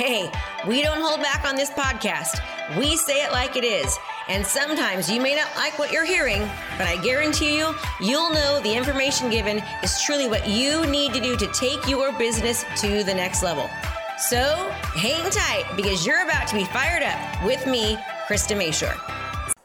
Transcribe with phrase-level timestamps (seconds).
[0.00, 0.30] Hey,
[0.66, 2.40] we don't hold back on this podcast.
[2.78, 3.98] We say it like it is.
[4.30, 6.40] And sometimes you may not like what you're hearing,
[6.78, 11.20] but I guarantee you, you'll know the information given is truly what you need to
[11.20, 13.68] do to take your business to the next level.
[14.16, 18.96] So hang tight because you're about to be fired up with me, Krista Mashore.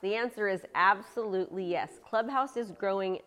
[0.02, 1.92] The answer is absolutely yes.
[2.04, 3.20] Clubhouse is growing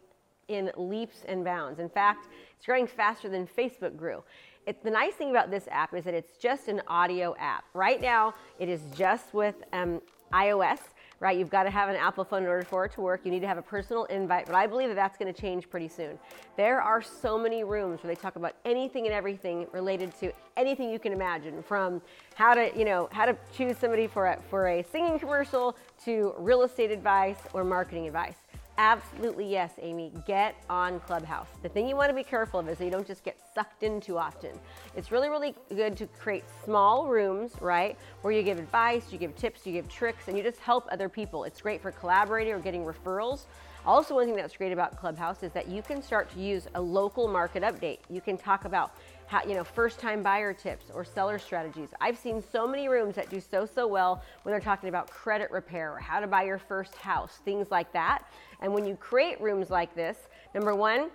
[0.49, 1.79] in leaps and bounds.
[1.79, 4.23] In fact, it's growing faster than Facebook grew.
[4.67, 7.65] It, the nice thing about this app is that it's just an audio app.
[7.73, 10.81] Right now, it is just with um, iOS
[11.21, 11.37] right?
[11.37, 13.23] You've got to have an Apple phone in order for it to work.
[13.25, 15.69] You need to have a personal invite, but I believe that that's going to change
[15.69, 16.19] pretty soon.
[16.57, 20.91] There are so many rooms where they talk about anything and everything related to anything
[20.91, 22.01] you can imagine, from
[22.35, 26.35] how to, you know, how to choose somebody for a, for a singing commercial to
[26.39, 28.37] real estate advice or marketing advice.
[28.79, 30.13] Absolutely yes, Amy.
[30.25, 31.49] Get on Clubhouse.
[31.65, 33.83] The thing you want to be careful of is that you don't just get sucked
[33.83, 34.53] in too often.
[34.95, 39.35] It's really, really good to create small rooms, right, where you give advice, you give
[39.35, 41.43] tips, you give tricks, and you just help other people.
[41.43, 43.47] It's great for collaborating or getting referrals.
[43.85, 46.81] Also, one thing that's great about Clubhouse is that you can start to use a
[46.81, 47.99] local market update.
[48.09, 48.93] You can talk about
[49.29, 51.91] how, you know, first time buyer tips or seller strategies.
[52.01, 55.51] I've seen so many rooms that do so, so well when they're talking about credit
[55.51, 58.25] repair or how to buy your first house, things like that.
[58.61, 60.17] And when you create rooms like this,
[60.55, 61.11] number one,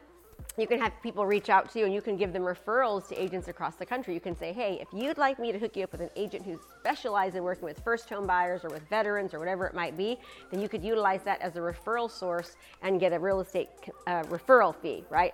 [0.57, 3.21] you can have people reach out to you and you can give them referrals to
[3.21, 4.13] agents across the country.
[4.13, 6.45] You can say, hey, if you'd like me to hook you up with an agent
[6.45, 9.97] who specializes in working with first home buyers or with veterans or whatever it might
[9.97, 10.19] be,
[10.51, 13.69] then you could utilize that as a referral source and get a real estate
[14.05, 15.33] uh, referral fee, right?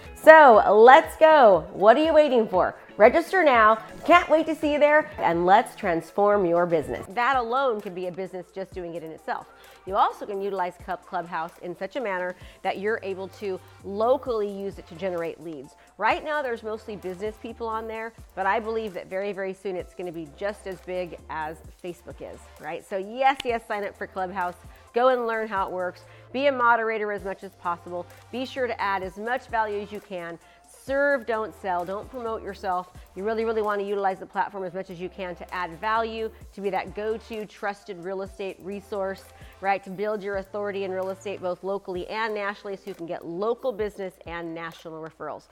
[0.23, 1.65] So let's go.
[1.73, 2.75] What are you waiting for?
[2.95, 3.77] Register now.
[4.05, 5.09] Can't wait to see you there.
[5.17, 7.07] And let's transform your business.
[7.09, 9.47] That alone can be a business just doing it in itself.
[9.87, 10.75] You also can utilize
[11.07, 15.73] Clubhouse in such a manner that you're able to locally use it to generate leads.
[15.97, 19.75] Right now, there's mostly business people on there, but I believe that very, very soon
[19.75, 22.87] it's going to be just as big as Facebook is, right?
[22.87, 24.55] So, yes, yes, sign up for Clubhouse.
[24.93, 26.01] Go and learn how it works.
[26.33, 28.05] Be a moderator as much as possible.
[28.31, 30.37] Be sure to add as much value as you can.
[30.83, 31.85] Serve, don't sell.
[31.85, 32.91] Don't promote yourself.
[33.15, 35.79] You really, really want to utilize the platform as much as you can to add
[35.79, 39.23] value, to be that go to trusted real estate resource,
[39.59, 39.83] right?
[39.83, 43.25] To build your authority in real estate both locally and nationally so you can get
[43.25, 45.43] local business and national referrals.